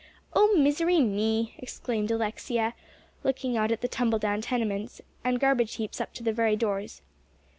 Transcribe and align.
"Oh, 0.33 0.57
misery 0.57 0.99
me!" 0.99 1.53
exclaimed 1.59 2.09
Alexia, 2.09 2.73
looking 3.23 3.55
out 3.55 3.71
at 3.71 3.81
the 3.81 3.87
tumble 3.87 4.17
down 4.17 4.41
tenements, 4.41 4.99
and 5.23 5.39
garbage 5.39 5.75
heaps 5.75 6.01
up 6.01 6.11
to 6.15 6.23
the 6.23 6.33
very 6.33 6.55
doors. 6.55 7.03